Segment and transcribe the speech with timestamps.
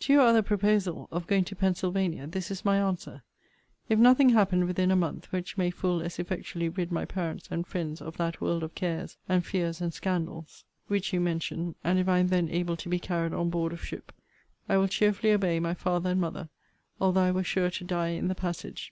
[0.00, 3.22] To your other proposal, of going to Pensylvania; this is my answer
[3.88, 7.66] If nothing happen within a month which may full as effectually rid my parents and
[7.66, 12.08] friends of that world of cares, and fears, and scandals, which you mention, and if
[12.10, 14.12] I am then able to be carried on board of ship,
[14.68, 16.50] I will cheerfully obey my father and mother,
[17.00, 18.88] although I were sure to die in the passage.